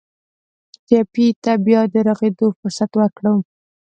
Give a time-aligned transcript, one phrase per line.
[0.87, 3.35] ټپي ته باید د روغېدو فرصت ورکړو.